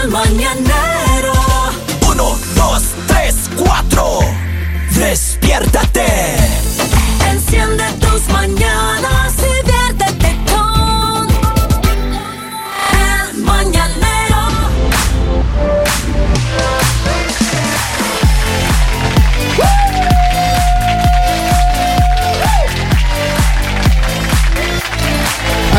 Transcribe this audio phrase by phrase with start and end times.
[0.00, 1.32] El mañanero.
[2.08, 4.20] Uno, dos, tres, cuatro.
[4.94, 5.81] Despiértate.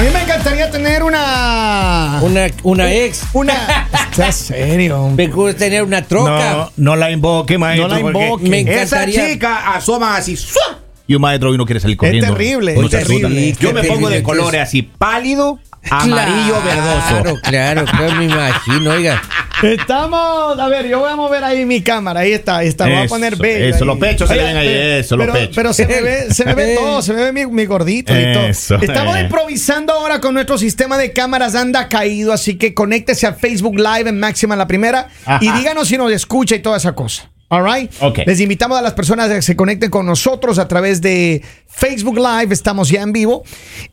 [0.03, 2.19] Mí me encantaría tener una.
[2.21, 3.23] Una, una ex.
[3.33, 3.87] Una.
[4.11, 5.09] ¿Estás serio?
[5.15, 6.53] Me gusta tener una troca.
[6.53, 7.87] No, no la invoque, maestro.
[7.87, 8.49] No la invoque.
[8.49, 10.35] Me Esa encantaría- chica asoma así.
[10.35, 10.79] ¡sua!
[11.05, 12.31] Y un maestro hoy no quiere salir corriendo.
[12.33, 13.27] terrible, No es terrible.
[13.27, 13.41] asusta.
[13.41, 14.23] Sí, Yo me pongo de terrible.
[14.23, 17.41] colores así, pálido, amarillo, Claro, verdoso.
[17.41, 19.21] claro, claro, me imagino, oiga.
[19.61, 20.59] Estamos.
[20.59, 22.21] A ver, yo voy a mover ahí mi cámara.
[22.21, 22.85] Ahí está, ahí está.
[22.85, 23.65] Voy a Eso, poner bello.
[23.65, 23.87] eso, ahí.
[23.87, 25.55] los pechos se le ven ahí, pero- eso, los pero, pechos.
[25.55, 28.33] Pero se me ve, se me ve todo, se me ve mi, mi gordito y
[28.33, 28.45] todo.
[28.45, 29.21] Eso, Estamos eh.
[29.21, 34.09] improvisando ahora con nuestro sistema de cámaras anda caído, así que conéctese a Facebook Live
[34.09, 35.07] en Máxima la primera
[35.41, 37.29] y díganos si nos escucha y toda esa cosa.
[37.53, 37.91] All right?
[37.99, 38.21] Ok.
[38.25, 42.17] Les invitamos a las personas a que se conecten con nosotros a través de Facebook
[42.17, 42.51] Live.
[42.51, 43.43] Estamos ya en vivo.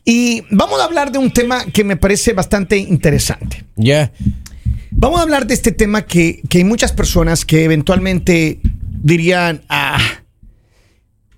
[0.03, 3.63] Y vamos a hablar de un tema que me parece bastante interesante.
[3.75, 4.11] Ya.
[4.89, 9.99] Vamos a hablar de este tema que, que hay muchas personas que eventualmente dirían, ah,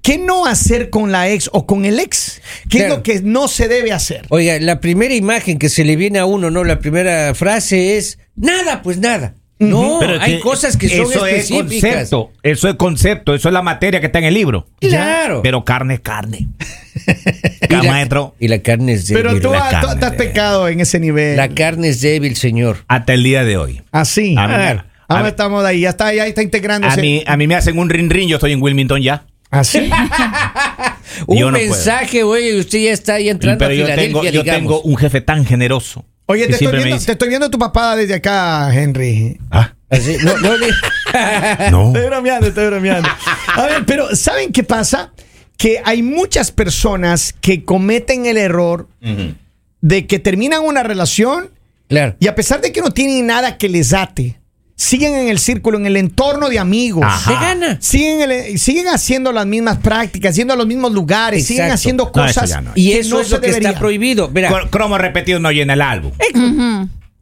[0.01, 2.41] ¿qué no hacer con la ex o con el ex?
[2.69, 4.27] ¿Qué es lo que no se debe hacer?
[4.29, 6.63] Oiga, la primera imagen que se le viene a uno, ¿no?
[6.63, 9.35] La primera frase es nada, pues nada.
[9.59, 11.91] No, Pero es hay que cosas que son eso es específicas.
[12.09, 14.67] concepto, eso es concepto, eso es la materia que está en el libro.
[14.81, 15.41] Claro.
[15.41, 16.49] Pero carne es carne.
[17.69, 19.23] y, la, maestro, y la carne es débil.
[19.23, 21.37] Pero tú, la has- pecado en ese nivel.
[21.37, 22.83] La carne es débil, señor.
[22.87, 23.81] hasta el día de hoy.
[23.91, 24.35] Así.
[24.37, 26.99] A mí- Ahora estamos ahí, ya está, ya está integrándose.
[26.99, 29.25] A mí, a mí me hacen un rin rin, yo estoy en Wilmington ya.
[29.51, 29.89] Así.
[31.27, 31.51] Un no puedo.
[31.51, 34.97] mensaje, güey, y usted ya está ahí entrando Pero a yo tengo, yo tengo un
[34.97, 36.05] jefe tan generoso.
[36.25, 39.37] Oye, te estoy, viendo, dice, te estoy viendo tu papá desde acá, Henry.
[39.51, 40.37] "Ah, Así, no,
[41.71, 41.87] no.
[41.87, 43.09] Estoy bromeando, estoy bromeando.
[43.55, 45.11] A ver, pero ¿saben qué pasa?
[45.57, 48.87] Que hay muchas personas que cometen el error
[49.81, 51.51] de que terminan una relación
[51.89, 52.15] claro.
[52.19, 54.39] y a pesar de que no tienen nada que les ate,
[54.75, 57.03] siguen en el círculo, en el entorno de amigos.
[57.05, 57.31] Ajá.
[57.31, 57.77] Se gana.
[57.81, 62.25] Siguen, el- siguen haciendo las mismas prácticas, yendo a los mismos lugares, siguen haciendo No,
[62.25, 62.63] eso cosas.
[62.63, 62.71] no.
[62.75, 63.69] Y que eso no es lo que debería.
[63.69, 64.31] está prohibido.
[64.31, 66.11] Cro- Cromo repetido no llena el álbum.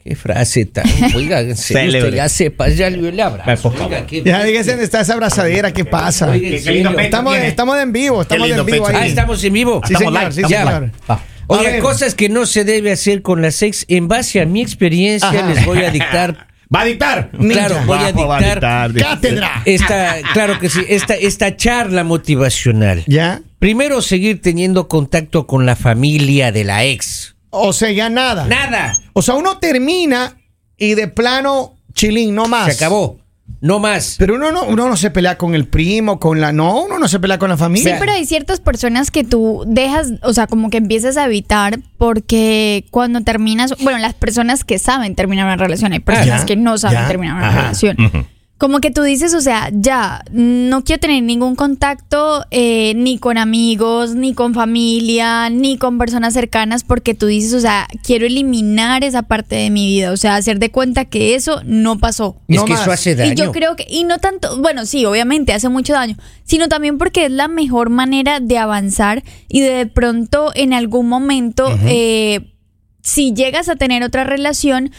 [0.04, 0.84] qué frase tan.
[1.16, 2.08] Oiga, en serio, Célebre.
[2.10, 3.74] usted ya sepa, ya le le abrazo.
[3.84, 6.30] Oiga, qué- Ya dígase dónde está esa abrazadera, ¿qué pasa?
[6.30, 6.96] Oiga, en Qué- qué lindo serio.
[6.96, 7.48] pecho Estamos, tiene.
[7.48, 8.96] estamos en vivo, estamos en vivo ahí.
[8.98, 9.82] Ah, estamos en vivo.
[9.86, 10.82] Sí, Estamos señor, live, sí, estamos señor.
[11.08, 11.22] live.
[11.48, 13.86] Oiga, cosas que no se debe hacer con la sex.
[13.90, 15.48] En base a mi experiencia, Ajá.
[15.54, 16.48] les voy a dictar.
[16.74, 17.32] ¿Va a dictar?
[17.32, 18.94] Claro, voy a Bajo, va dictar.
[18.94, 19.06] dice.
[19.06, 19.62] Cátedra.
[19.66, 23.04] Esta, claro que sí, esta, esta charla motivacional.
[23.08, 23.42] ¿Ya?
[23.60, 27.36] Primero, seguir teniendo contacto con la familia de la ex.
[27.50, 28.46] O sea, ya nada.
[28.48, 28.98] Nada.
[29.14, 30.38] O sea, uno termina
[30.78, 32.68] y de plano, chilín, no más.
[32.68, 33.20] Se acabó.
[33.62, 34.16] No más.
[34.18, 36.52] Pero uno no, uno no se pelea con el primo, con la.
[36.52, 37.98] No, uno no se pelea con la Sí, familia.
[38.00, 42.86] pero hay ciertas personas que tú dejas, o sea, como que empiezas a evitar porque
[42.90, 46.78] cuando terminas, bueno, las personas que saben terminar una relación, hay personas Ya, que no
[46.80, 47.98] saben ya, terminar una ajá, relación.
[48.62, 53.40] Como que tú dices, o sea, ya, no quiero tener ningún contacto eh, ni con
[53.40, 59.04] amigos, ni con familia, ni con personas cercanas, porque tú dices, o sea, quiero eliminar
[59.04, 62.38] esa parte de mi vida, o sea, hacer de cuenta que eso no pasó.
[62.48, 62.82] Es No que más.
[62.84, 63.32] eso hace daño.
[63.32, 67.00] Y yo creo que, y no tanto, bueno, sí, obviamente hace mucho daño, sino también
[67.00, 72.54] porque es la mejor manera de avanzar y de, de pronto en algún momento, eh,
[73.02, 74.92] si llegas a tener otra relación,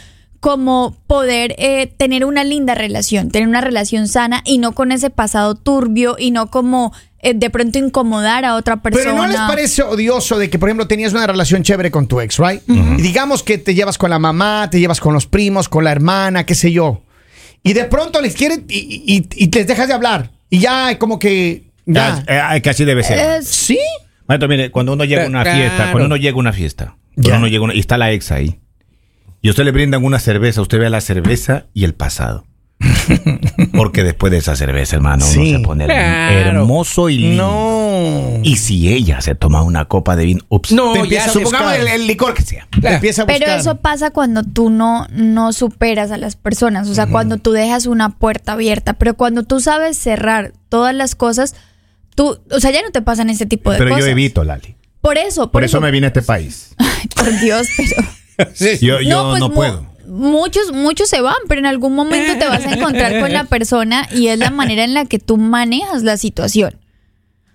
[0.43, 5.09] como poder eh, tener una linda relación, tener una relación sana y no con ese
[5.09, 9.05] pasado turbio y no como eh, de pronto incomodar a otra persona.
[9.05, 12.19] Pero no les parece odioso de que, por ejemplo, tenías una relación chévere con tu
[12.19, 12.61] ex, right?
[12.67, 15.93] Y digamos que te llevas con la mamá, te llevas con los primos, con la
[15.93, 17.03] hermana, qué sé yo.
[17.63, 20.31] Y de pronto les quieren y, y- y les dejas de hablar.
[20.49, 21.71] Y ya como que.
[21.85, 22.21] Ya.
[22.27, 23.39] Ah, eh, que así debe ser.
[23.39, 23.79] Es- ¿Sí?
[24.27, 25.57] Maestro, mire, cuando uno llega a una Claro.
[25.57, 27.37] fiesta, cuando uno llega a una fiesta, cuando Ya.
[27.37, 28.59] uno llega una- y está la ex ahí,
[29.43, 32.45] y a usted le brindan una cerveza, usted ve la cerveza y el pasado.
[33.73, 35.51] Porque después de esa cerveza, hermano, Sí.
[35.51, 36.49] uno se pone Claro.
[36.59, 37.43] hermoso y lindo.
[37.43, 38.39] No.
[38.43, 41.87] Y si ella se toma una copa de vino, ups, No, Te ya supongamos el,
[41.87, 42.67] el licor que sea.
[42.71, 42.95] Claro.
[42.95, 43.39] empieza a buscar.
[43.39, 47.51] Pero eso pasa cuando tú no, no superas a las personas, o sea, cuando tú
[47.51, 51.55] dejas una puerta abierta, pero cuando tú sabes cerrar todas las cosas,
[52.15, 54.05] tú, o sea, ya no te pasan ese tipo de Pero cosas.
[54.05, 54.75] yo evito, Lali.
[54.99, 56.73] Por eso, por, Por eso me vine a este país.
[56.77, 58.01] Ay, por Dios, pero
[58.81, 59.85] Yo, yo no, pues, puedo.
[60.07, 64.07] Muchos, muchos se van, pero en algún momento te vas a encontrar con la persona
[64.11, 66.75] y es la manera en la que tú manejas la situación.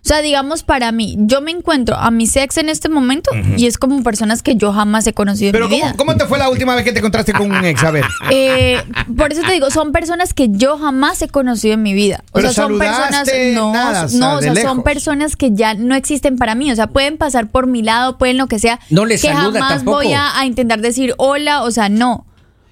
[0.05, 3.67] O sea, digamos para mí, yo me encuentro a mis ex en este momento y
[3.67, 5.99] es como personas que yo jamás he conocido Pero en mi ¿cómo, vida.
[5.99, 7.83] ¿cómo te fue la última vez que te encontraste con un ex?
[7.85, 8.05] A ver.
[8.31, 8.83] Eh,
[9.17, 12.23] por eso te digo, son personas que yo jamás he conocido en mi vida.
[12.31, 15.53] O Pero sea, son personas, no, nada, o sea, no, o sea, son personas que
[15.53, 16.71] ya no existen para mí.
[16.71, 18.81] O sea, pueden pasar por mi lado, pueden lo que sea.
[18.91, 19.99] No les que saluda jamás tampoco.
[19.99, 22.27] voy a, a intentar decir hola, o sea, no.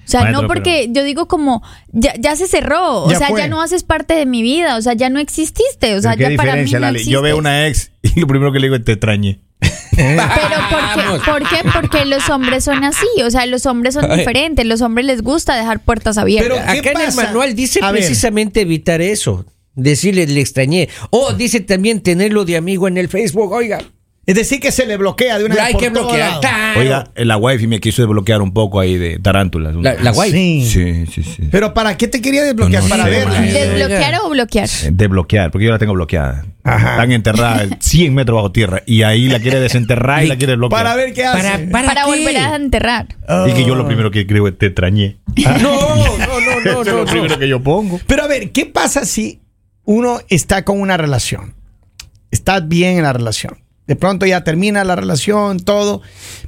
[0.07, 3.29] O sea, Maestro, no porque yo digo como, ya, ya se cerró, o Ya sea,
[3.29, 3.41] fue.
[3.41, 6.29] ya no haces parte de mi vida, o sea, ya no exististe, o sea, ya
[6.29, 7.05] ¿Qué para mí no Lali?
[7.05, 9.41] Yo veo una ex y lo primero que le digo es te extrañé.
[9.97, 10.23] Pero
[10.71, 10.97] ¿por qué?
[11.07, 11.21] Vamos.
[11.25, 11.57] ¿por qué?
[11.73, 15.57] Porque los hombres son así, o sea, los hombres son diferentes, los hombres les gusta
[15.57, 16.59] dejar puertas abiertas.
[16.67, 18.03] Pero- ¿qué Acá en el manual dice A ver.
[18.03, 19.45] precisamente evitar eso.
[19.75, 20.89] Decirle le extrañé.
[21.11, 23.53] O dice también tenerlo de amigo en el Facebook.
[23.53, 23.83] Oiga,
[24.27, 26.43] Es decir, que se le bloquea de una vez hay por que todo bloquear.
[26.43, 26.81] lado.
[26.81, 29.77] Oiga, la wifi me quiso desbloquear un poco ahí de tarántulas.
[29.77, 30.33] la, la guay.
[30.33, 30.67] Sí.
[30.69, 31.49] Sí, sí, sí.
[31.49, 32.83] Pero ¿para qué te quería desbloquear?
[32.83, 33.47] No, no para man.
[33.53, 34.69] ¿Desbloquear o bloquear?
[34.83, 36.45] Eh, Desbloquear, porque yo la tengo bloqueada.
[36.65, 36.91] Ajá.
[36.95, 40.83] Están enterradas 100 metros bajo tierra y ahí la quiere desenterrar y la quiere bloquear.
[40.83, 41.43] Para ver qué hace.
[41.43, 42.11] Para, para, Para qué?
[42.11, 43.07] volver a enterrar.
[43.49, 45.19] Y que yo lo primero que escribo es te extrañé.
[45.63, 47.11] No, no, no, no, Eso es no, lo no.
[47.13, 48.01] primero que yo pongo.
[48.09, 49.41] Pero a ver, ¿qué pasa si
[49.85, 51.55] uno está con una relación?
[52.33, 53.59] Estás bien en la relación.
[53.87, 56.03] De pronto ya termina la relación, todo.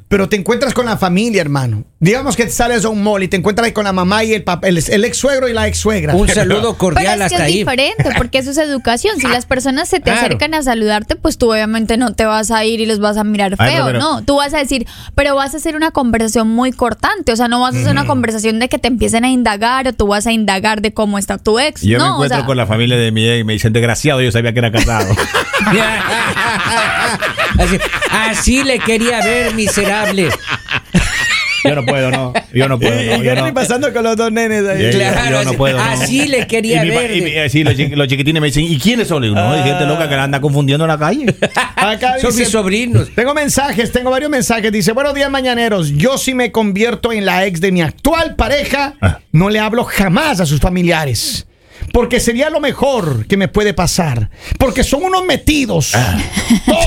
[0.09, 1.85] Pero te encuentras con la familia, hermano.
[2.01, 4.43] Digamos que sales a un mall y te encuentras ahí con la mamá y el,
[4.43, 6.15] papá, el, el ex suegro y la ex suegra.
[6.15, 7.59] Un saludo Pero cordial es que hasta es ahí.
[7.59, 9.19] diferente, porque eso es educación.
[9.19, 10.21] Si las personas se te Claro.
[10.21, 13.25] acercan a saludarte, pues tú obviamente no te vas a ir y los vas a
[13.25, 14.23] mirar Ay, feo, pero- ¿no?
[14.25, 17.33] Tú vas a decir, pero vas a hacer una conversación muy cortante.
[17.33, 19.93] O sea, no vas a hacer una conversación de que te empiecen a indagar o
[19.93, 21.83] tú vas a indagar de cómo está tu ex.
[21.83, 24.23] Yo me o encuentro sea, con la familia de mi ex y me dicen desgraciado,
[24.23, 25.15] yo sabía que era casado.
[27.59, 27.79] así,
[28.11, 29.98] así le quería ver, miserable.
[31.65, 32.33] yo no puedo, no.
[32.55, 32.95] Yo no puedo.
[33.19, 33.53] No, yo no.
[33.55, 34.91] pasando con los dos nenes ahí.
[34.91, 35.85] Claro, yo no así- puedo, no.
[35.85, 37.17] así le quería Y mi ver.
[37.17, 39.23] y mi- eh, sí, los, chiqui- los chiquitines me dicen, ¿y quiénes son?
[39.23, 41.27] Digo, no, hay gente loca que la anda confundiendo en la calle.
[41.77, 43.11] Acá Son dice- mis sobrinos.
[43.15, 44.71] Tengo mensajes, tengo varios mensajes.
[44.73, 45.91] Dice, buenos días mañaneros.
[45.97, 49.19] Yo si me convierto en la ex de mi actual pareja, Ah.
[49.33, 51.47] no le hablo jamás a sus familiares.
[51.93, 54.31] Porque sería lo mejor que me puede pasar.
[54.59, 55.95] Porque son unos metidos.
[55.95, 56.19] Ah.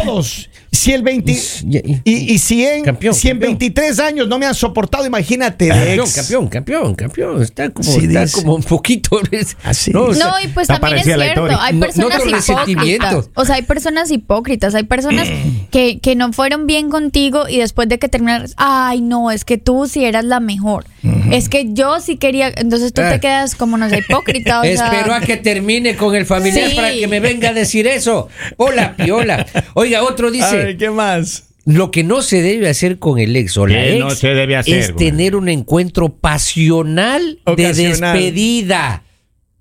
[0.05, 0.49] Todos.
[0.73, 3.57] Si el 20 Y- y- y, si en, Campeón, si en campeón.
[3.59, 6.15] 23 años no me han soportado, imagínate Campeón, ex.
[6.15, 7.41] campeón, campeón, campeón.
[7.41, 9.19] Está como, Sí, está como un poquito.
[9.63, 9.91] Así.
[9.91, 13.05] No, o sea, No, y pues también es cierto, hay No- personas no resentimiento.
[13.05, 13.29] hipócritas.
[13.35, 15.27] O sea, hay personas hipócritas, hay personas
[15.71, 19.57] que, que no fueron bien contigo y después de que terminas, ay, no, es que
[19.57, 20.85] tú sí eras la mejor.
[21.31, 23.11] Es que yo sí quería, entonces tú Ah.
[23.13, 24.59] te quedas como, no sé, hipócrita.
[24.59, 26.75] O sea, Espero a que termine con el familiar Sí.
[26.75, 28.27] para que me venga a decir eso.
[28.57, 29.45] Hola, piola.
[29.73, 31.45] Oiga, otro A dice, ver, ¿qué más?
[31.65, 34.29] lo que no se debe hacer con el ex o la ¿Qué ex no se
[34.29, 35.05] debe hacer, es güey?
[35.09, 39.03] tener un encuentro pasional de despedida.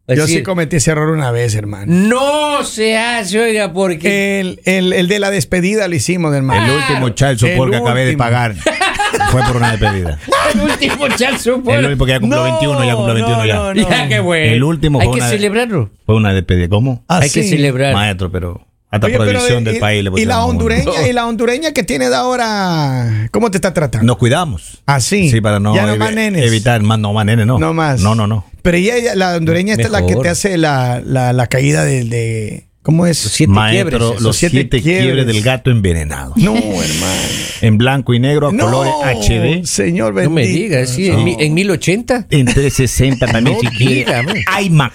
[0.08, 1.92] Yo sí cometí ese error una vez, hermano.
[1.92, 6.64] no se hace, oiga, porque El, el, el de la despedida lo hicimos, hermano.
[6.72, 8.24] El último child support El que acabé de último.
[8.24, 8.56] pagar
[9.30, 10.18] fue por una despedida.
[10.54, 11.78] el último child support.
[11.78, 13.54] El último, porque ya cumplió No, 21, ya cumplió no, 21 ya.
[13.54, 13.88] no, no.
[13.90, 14.52] Ya, qué bueno.
[14.54, 15.90] El último Hay fue que una celebrarlo.
[16.06, 16.68] Fue una despedida.
[16.68, 17.04] ¿Cómo?
[17.08, 17.48] Ah, Hay que sí.
[17.50, 17.94] celebrar.
[17.94, 21.72] Maestro, pero hasta Oye, prohibición del y- país le y la hondureña y la hondureña
[21.72, 24.82] que tiene de ahora cómo te está tratando Nos cuidamos.
[24.86, 27.56] así Sí, para no, ya no evi- más nenes evitar más, no más nenes, no.
[27.58, 28.44] no más No, no, no.
[28.62, 32.02] pero ella, la hondureña esta es la que te hace la, la, la caída de,
[32.04, 33.22] de ¿cómo es?
[33.24, 35.04] Los siete Maestro, quiebres, los siete siete, quiebres.
[35.04, 35.26] quiebres.
[35.26, 36.32] del gato envenenado.
[36.36, 37.22] no hermano
[37.60, 39.66] En blanco y negro a no colores HD.
[39.66, 40.62] señor No me bendito.
[40.64, 41.36] digas, sí, en, No.
[41.38, 42.26] en 1080.
[42.30, 44.12] En 360 también No si quiere.
[44.62, 44.94] IMAX.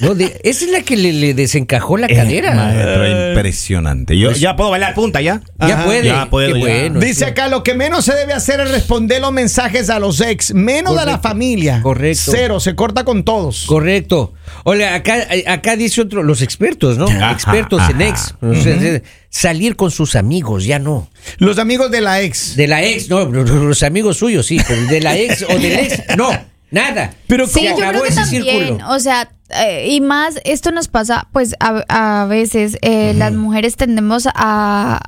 [0.00, 2.54] No, de- esa es la que le, le desencajó la Eh, cadera.
[2.54, 4.16] maestro, impresionante.
[4.18, 5.40] Yo ya puedo bailar punta ya.
[5.58, 5.84] ya Ajá.
[5.84, 6.04] puede.
[6.06, 6.66] Ya puedo, qué ya.
[6.66, 7.00] bueno.
[7.00, 10.54] Dice acá, lo que menos se debe hacer es responder los mensajes a los ex,
[10.54, 11.28] menos a la Correcto.
[11.28, 11.80] familia.
[11.82, 12.30] Correcto.
[12.32, 13.64] Cero, se corta con todos.
[13.66, 14.34] Correcto.
[14.64, 17.06] Oiga, acá, acá dice otro, los expertos, ¿no?
[17.06, 18.34] Ajá, expertos en ex.
[18.40, 19.00] O sea,
[19.32, 21.08] Salir con sus amigos, ya no.
[21.38, 22.56] Los amigos de la ex.
[22.56, 26.02] De la ex, no, los amigos suyos, sí, pero de la ex o del ex,
[26.16, 26.30] no,
[26.72, 27.14] nada.
[27.28, 28.88] Pero Sí, Se yo acabó creo que ese también, círculo.
[28.90, 33.76] o sea, eh, y más, esto nos pasa, pues a, a veces eh, las mujeres
[33.76, 35.00] tendemos a,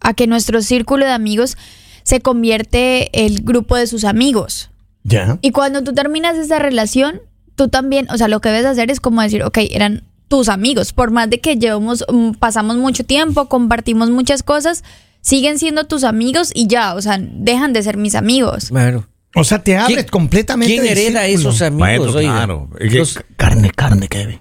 [0.00, 1.56] a que nuestro círculo de amigos
[2.02, 4.70] se convierte el grupo de sus amigos.
[5.04, 5.38] Ya.
[5.42, 7.20] Y cuando tú terminas esa relación,
[7.54, 10.92] tú también, o sea, lo que debes hacer es como decir, ok, eran tus amigos,
[10.92, 14.84] por más de que llevamos, mm, pasamos mucho tiempo, compartimos muchas cosas,
[15.20, 18.68] siguen siendo tus amigos y ya, o sea, dejan de ser mis amigos.
[18.68, 19.06] Claro.
[19.34, 20.72] O sea, te abres ¿Quién- completamente.
[20.74, 21.50] ¿Quién hereda círculo.
[21.50, 21.80] esos amigos?
[21.80, 22.32] Maestro, oiga?
[22.32, 22.70] claro.
[22.78, 24.40] Los- carne, carne, Kevin.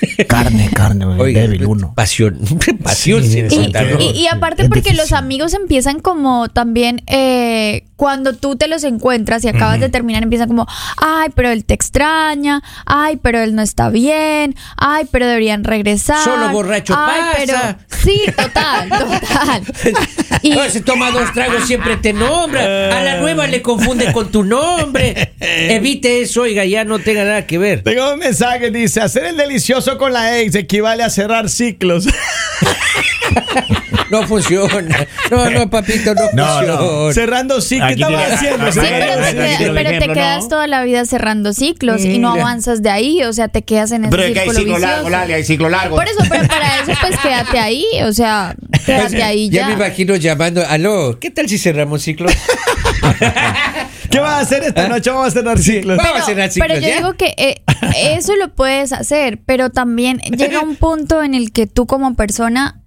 [0.28, 1.92] Carne, carne, Oiga, débil uno.
[1.94, 2.38] Pasión.
[2.82, 4.00] Pasión Sí, sí, Y, pantalón.
[4.02, 8.84] y- y aparte Es porque los amigos empiezan como también eh, cuando tú te los
[8.84, 10.66] encuentras y acabas de terminar empiezan como
[10.98, 16.22] ay pero él te extraña ay pero él no está bien ay pero deberían regresar
[16.22, 17.78] Solo borracho ay, pasa.
[17.88, 19.62] pero sí total total
[20.42, 22.60] y, No, se toma dos tragos, siempre te nombra.
[22.98, 25.32] A la nueva le confunde con tu nombre.
[25.40, 27.82] Evite eso, oiga, ya no tenga nada que ver.
[27.82, 32.06] Tengo un mensaje, dice, hacer el delicioso con la ex equivale a cerrar ciclos.
[34.08, 35.04] No funciona.
[35.32, 36.76] No, no, papito, no, No, no.
[36.78, 37.12] funciona.
[37.12, 37.90] Cerrando ciclos.
[37.90, 38.70] ¿Qué tiene- haciendo?
[38.72, 40.48] Sí, pero, te, queda- pero te quedas ¿no?
[40.48, 44.04] toda la vida cerrando ciclos y no avanzas de ahí, o sea, te quedas en
[44.04, 45.96] ese Pero es que hay círculo ciclo largo, Lali, hay ciclo largo.
[45.96, 48.54] Por eso, pero para eso pues quédate ahí, o sea,
[48.86, 49.66] quédate ahí ya ya.
[49.68, 52.28] me imagino llamando, aló, ¿qué tal si cerramos ciclo?
[54.10, 55.10] ¿Qué vas a hacer esta noche?
[55.10, 55.96] Vamos a cerrar ciclos.
[55.96, 56.96] Vamos a cerrar ciclos, pero yo ¿ya?
[56.96, 57.62] digo que eh,
[57.96, 62.82] eso lo puedes hacer, pero también llega un punto en el que tú como persona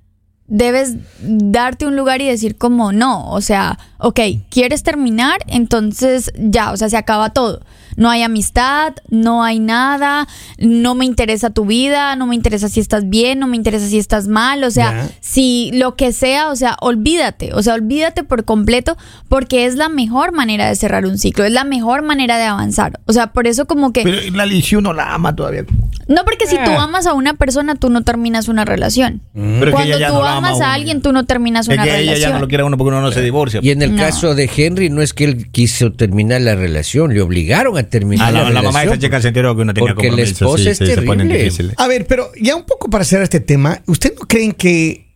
[0.49, 6.71] debes darte un lugar y decir como no, o sea, ok, quieres terminar, entonces ya,
[6.71, 7.61] o sea, se acaba todo.
[7.99, 10.27] No hay amistad, no hay nada,
[10.57, 13.97] no me interesa tu vida, no me interesa si estás bien, no me interesa si
[13.99, 18.45] estás mal, o sea, si lo que sea, o sea, olvídate, o sea, olvídate por
[18.45, 22.45] completo porque es la mejor manera de cerrar un ciclo, es la mejor manera de
[22.45, 22.99] avanzar.
[23.05, 24.03] O sea, por eso como que...
[24.03, 25.65] Pero Lali, si uno la ama todavía.
[26.07, 26.83] No, porque si tú Ah.
[26.85, 29.21] amas a una persona, tú no terminas una relación.
[29.33, 31.67] Pero que Cuando ella ya tú no la ama amas a alguien, tú no terminas
[31.67, 32.29] Es una que ella relación.
[32.31, 33.59] ya no lo quiere a uno porque uno no se divorcia.
[33.61, 34.01] Y en el No.
[34.01, 38.29] caso de Henry, no es que él quiso terminar la relación, le obligaron a terminar
[38.29, 40.15] A la, la, la mamá de esa chica se enteró que uno tenía Porque la
[40.17, 40.45] compromiso.
[40.45, 41.73] esposa sí, es sí, se ponen terrible.
[41.77, 45.07] A ver, pero ya un poco para cerrar este tema, ¿usted no creen que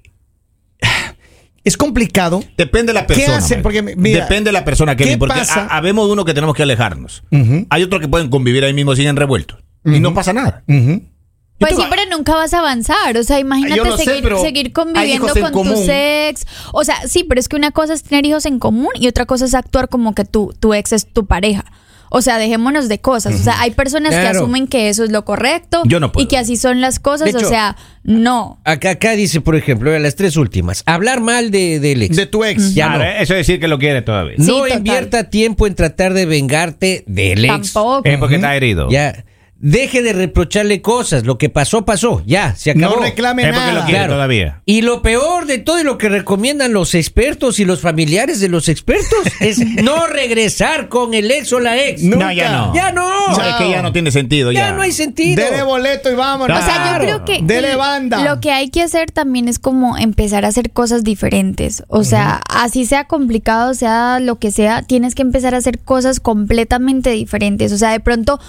[1.63, 2.43] es complicado?
[2.57, 3.37] Depende de la ¿Qué persona.
[3.37, 3.57] hacen?
[3.59, 3.63] Mike.
[3.63, 5.13] Porque, mira, Depende de la persona, Kevin.
[5.13, 5.67] ¿qué Porque pasa?
[5.67, 7.23] habemos uno que tenemos que alejarnos.
[7.69, 9.59] Hay otros que pueden convivir ahí mismo, siguen revueltos.
[9.85, 10.63] Y no pasa nada.
[11.59, 13.15] Pues sí, pero nunca vas a avanzar.
[13.17, 15.85] O sea, imagínate sé, seguir, seguir conviviendo con tu común.
[15.87, 16.45] ex.
[16.73, 19.25] O sea, sí, pero es que una cosa es tener hijos en común y otra
[19.25, 21.63] cosa es actuar como que tu, tu ex es tu pareja.
[22.15, 23.33] O sea, dejémonos de cosas.
[23.33, 26.23] O sea, hay personas que asumen que eso es lo correcto Yo no puedo.
[26.23, 27.29] y que así son las cosas.
[27.29, 28.59] Hecho- o sea, no.
[28.65, 30.83] Acá, acá dice, por ejemplo, las tres últimas.
[30.85, 32.15] Hablar mal de, del ex.
[32.15, 32.75] De tu ex.
[32.75, 33.09] Ya Claro, no.
[33.09, 34.35] Eso es decir que lo quiere todavía.
[34.37, 34.77] Sí, no total.
[34.77, 37.73] invierta tiempo en tratar de vengarte del ex.
[37.73, 38.07] Tampoco.
[38.07, 38.89] Es porque está herido.
[38.91, 39.25] Ya.
[39.65, 41.23] Deje de reprocharle cosas.
[41.25, 42.21] Lo que pasó, pasó.
[42.25, 42.97] Ya, se acabó.
[42.97, 43.71] No reclame nada.
[43.71, 44.13] lo quiere Claro.
[44.15, 44.61] todavía.
[44.65, 48.49] Y lo peor de todo y lo que recomiendan los expertos y los familiares de
[48.49, 52.01] los expertos es no regresar con el ex o la ex.
[52.03, 52.25] Nunca.
[52.25, 52.75] No, ya no.
[52.75, 53.27] Ya no.
[53.29, 54.51] No, es que ya no tiene sentido.
[54.51, 55.41] Ya, Ya no hay sentido.
[55.41, 56.59] Dele boleto y vámonos.
[56.59, 58.21] O sea, yo creo que Dele banda.
[58.21, 61.83] lo que hay que hacer también es como empezar a hacer cosas diferentes.
[61.87, 66.19] O sea, así sea complicado, sea lo que sea, tienes que empezar a hacer cosas
[66.19, 67.71] completamente diferentes.
[67.71, 68.41] O sea, de pronto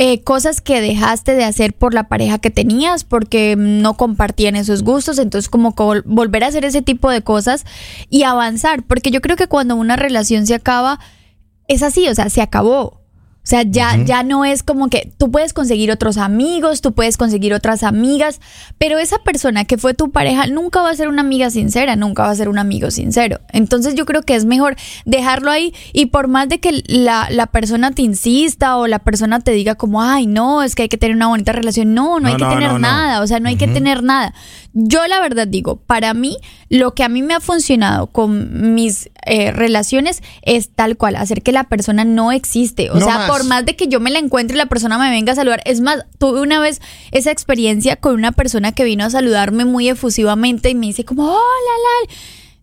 [0.00, 4.84] eh, cosas que dejaste de hacer por la pareja que tenías porque no compartían esos
[4.84, 7.64] gustos, entonces como vol- volver a hacer ese tipo de cosas
[8.08, 11.00] y avanzar, porque yo creo que cuando una relación se acaba,
[11.66, 13.00] es así, o sea, se acabó.
[13.48, 17.16] O sea, ya, ya no es como que tú puedes conseguir otros amigos, tú puedes
[17.16, 18.42] conseguir otras amigas,
[18.76, 22.24] pero esa persona que fue tu pareja nunca va a ser una amiga sincera, nunca
[22.24, 23.40] va a ser un amigo sincero.
[23.54, 24.76] Entonces yo creo que es mejor
[25.06, 29.40] dejarlo ahí y por más de que la, la persona te insista o la persona
[29.40, 32.28] te diga como, ay, no, es que hay que tener una bonita relación, no, no,
[32.28, 34.34] hay que no, tener no, nada, o sea, no hay que tener nada.
[34.80, 36.36] Yo la verdad digo, para mí,
[36.68, 41.42] lo que a mí me ha funcionado con mis eh, relaciones es tal cual, hacer
[41.42, 42.88] que la persona no existe.
[42.90, 43.28] O No sea, más.
[43.30, 45.62] por más de que yo me la encuentre y la persona me venga a saludar.
[45.64, 46.80] Es más, tuve una vez
[47.10, 51.24] esa experiencia con una persona que vino a saludarme muy efusivamente y me dice como,
[51.24, 52.16] hola, Lal.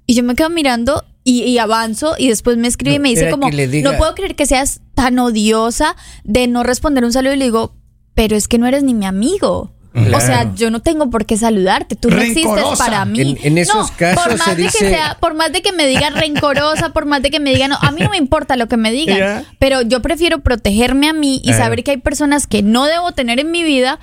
[0.08, 3.30] Y yo me quedo mirando y, y avanzo y después me escribe y me dice
[3.30, 7.46] como, no puedo creer que seas tan odiosa de no responder un saludo y le
[7.46, 7.74] digo,
[8.14, 9.75] pero es que no eres ni mi amigo.
[9.96, 12.86] O sea, yo no tengo por qué saludarte, tú no existes Rencorosa.
[12.86, 13.22] para mí.
[13.22, 15.62] En- en esos No, casos por se más de dice- que sea, por más de
[15.62, 18.18] que me digan rencorosa, por más de que me digan, no, a mí no me
[18.18, 19.44] importa lo que me digan, Ya.
[19.58, 21.54] pero yo prefiero protegerme a mí y Eh.
[21.54, 24.00] saber que hay personas que no debo tener en mi vida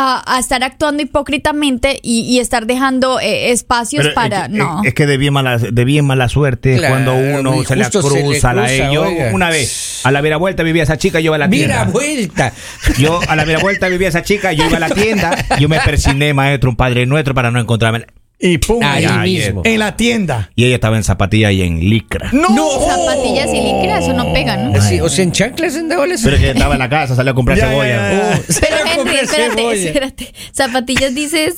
[0.00, 4.56] a, a estar actuando hipócritamente y, y estar dejando eh, espacios Pero para es, que-
[4.58, 4.80] no.
[4.84, 7.82] es que de bien mala, de bien mala suerte es Claro, cuando uno se le
[7.84, 9.30] justo se cruza, la cruza, yo oiga.
[9.34, 11.84] una vez a la vera vuelta vivía esa chica yo iba a la Mira, tienda
[11.92, 12.52] vuelta.
[12.98, 15.80] yo a la vera vuelta vivía esa chica yo iba a la tienda yo me
[15.80, 18.06] persigné maestro un padre nuestro para no encontrarme
[18.40, 19.62] y pum, Ahí ahí, mismo.
[19.64, 20.50] en la tienda.
[20.54, 22.30] Y ella estaba en zapatilla y en licra.
[22.32, 22.48] No,
[22.86, 24.80] Zapatillas y licra, eso no pega, ¿no?
[24.80, 27.32] Sí, o sea, en chanclas andaba la Pero es que estaba en la casa, salió
[27.32, 27.88] a comprar Ya, cebolla.
[27.88, 28.40] ya, ya.
[28.60, 29.74] Pero Henry, espérate, cebolla.
[29.86, 30.34] espérate.
[30.52, 31.56] Zapatillas dices,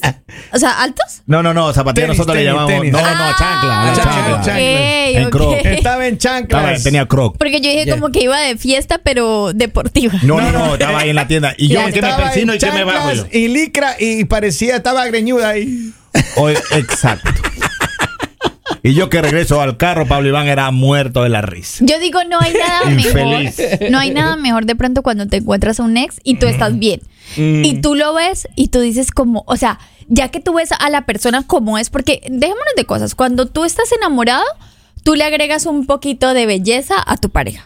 [0.55, 1.23] o sea, altos.
[1.27, 2.71] No, no, no, zapatilla Tenis, nosotros le llamamos.
[2.73, 2.93] tenis.
[2.93, 3.85] No, no, Ah, chancla.
[3.85, 4.61] la chancla.
[5.11, 5.55] En croc.
[5.65, 6.83] estaba en Estaba- chanclas.
[6.83, 7.37] tenía croc.
[7.37, 10.15] Porque yo dije como que iba de fiesta, pero deportiva.
[10.23, 11.53] No, no, no, estaba ahí en la tienda.
[11.59, 13.27] Y yo en que me Estaba persino en y que me bajo yo.
[13.33, 15.93] Y licra y parecía, estaba greñuda ahí.
[16.37, 17.31] Hoy, exacto.
[18.83, 21.85] Y yo que regreso al carro, Pablo Iván era muerto de la risa.
[21.85, 23.91] Yo digo, no hay nada mejor.
[23.91, 26.79] No hay nada mejor de pronto cuando te encuentras a un ex y tú estás
[26.79, 27.01] bien.
[27.37, 30.91] Y tú lo ves y tú dices como, o sea, ya que tú ves a
[30.91, 34.45] la persona como es, porque dejémonos de cosas, cuando tú estás enamorado,
[35.05, 37.65] tú le agregas un poquito de belleza a tu pareja.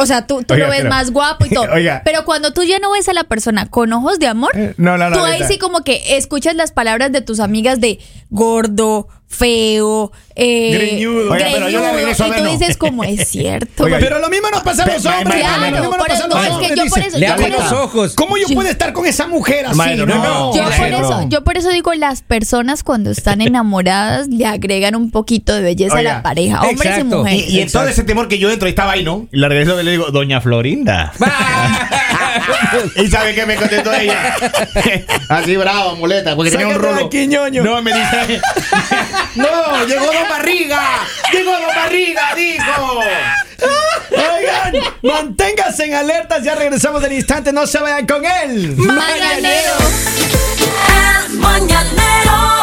[0.00, 1.66] O sea, tú, tú Oiga, lo ves pero- más guapo y todo.
[1.72, 2.02] Oiga.
[2.04, 4.96] Pero cuando tú ya no ves a la persona con ojos de amor, Eh, no,
[4.96, 7.98] no, no, tú ahí sí como que escuchas las palabras de tus amigas de
[8.30, 11.32] gordo, feo, eh, Greñudo.
[11.32, 13.84] Oiga, pero yo le regreso a y tú dices como es cierto.
[13.84, 15.44] Oiga, Pero lo mismo nos pasa a los hombres.
[15.44, 16.70] ma- lo mismo Claro, nos pasa a los es hombres.
[16.70, 18.14] que yo por eso, Le yo los ojos.
[18.14, 19.76] ¿Cómo yo puedo estar con esa mujer así?
[19.76, 24.28] Maestro, no, no, Yo por, eso, yo por eso digo, las personas cuando están enamoradas
[24.28, 27.48] le agregan un poquito de belleza a la pareja, hombres y mujeres.
[27.50, 29.28] Y, y en todo ese temor que yo entro y estaba ahí, ¿no?
[29.30, 31.12] Y la regreso y le digo, Doña Florinda.
[32.96, 34.34] ¿Y sabe qué me contestó ella?
[35.28, 37.06] Así bravo, muleta, porque tenía un Sácate de rolo.
[37.06, 37.62] aquí, ñoño.
[37.64, 38.40] No, me dice.
[39.38, 41.06] No, llegó Don Barriga.
[41.32, 43.00] Llegó Don Barriga, dijo.
[44.10, 46.42] Oigan, manténganse en alertas.
[46.42, 47.52] Ya regresamos del instante.
[47.52, 48.74] No se vayan con él.
[48.76, 49.72] Mañanero.
[51.28, 52.57] El mañanero